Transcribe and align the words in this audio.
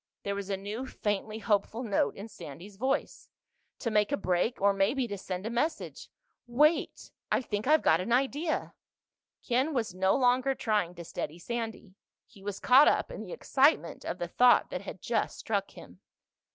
There 0.23 0.33
was 0.33 0.49
a 0.49 0.57
new, 0.57 0.87
faintly 0.87 1.37
hopeful 1.37 1.83
note 1.83 2.15
in 2.15 2.27
Sandy's 2.27 2.75
voice. 2.75 3.29
"To 3.77 3.91
make 3.91 4.11
a 4.11 4.17
break—or 4.17 4.73
maybe 4.73 5.07
to 5.07 5.15
send 5.15 5.45
a 5.45 5.51
message. 5.51 6.09
Wait! 6.47 7.11
I 7.31 7.39
think 7.43 7.67
I've 7.67 7.83
got 7.83 7.99
an 8.01 8.11
idea!" 8.11 8.73
Ken 9.47 9.75
was 9.75 9.93
no 9.93 10.15
longer 10.15 10.55
trying 10.55 10.95
to 10.95 11.05
steady 11.05 11.37
Sandy. 11.37 11.93
He 12.25 12.41
was 12.41 12.59
caught 12.59 12.87
up 12.87 13.11
in 13.11 13.21
the 13.21 13.31
excitement 13.31 14.03
of 14.03 14.17
the 14.17 14.27
thought 14.27 14.71
that 14.71 14.81
had 14.81 15.03
just 15.03 15.37
struck 15.37 15.69
him. 15.69 15.99